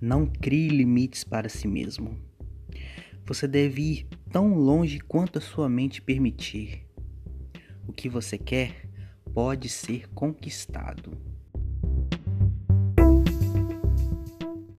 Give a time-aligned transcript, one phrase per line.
[0.00, 2.16] Não crie limites para si mesmo.
[3.26, 6.86] Você deve ir tão longe quanto a sua mente permitir.
[7.86, 8.88] O que você quer
[9.34, 11.16] pode ser conquistado.